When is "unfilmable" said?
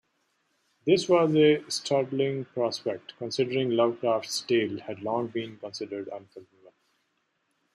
6.11-6.71